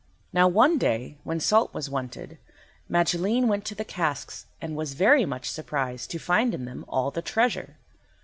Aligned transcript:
Now 0.33 0.47
one 0.47 0.79
day 0.79 1.19
when 1.23 1.39
salt 1.39 1.75
was 1.75 1.87
wanted 1.87 2.39
Magilene 2.89 3.47
went 3.47 3.65
to 3.65 3.75
the 3.75 3.85
casks 3.85 4.47
and 4.59 4.75
was 4.75 4.95
very 4.95 5.27
much 5.27 5.47
surprised 5.51 6.09
to 6.09 6.17
find 6.17 6.55
in 6.55 6.65
them 6.65 6.85
all 6.87 7.11
the 7.11 7.21
treasure. 7.21 7.75